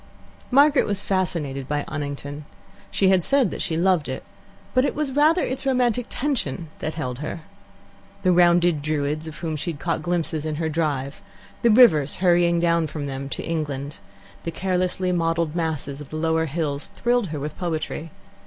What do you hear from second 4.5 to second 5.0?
but it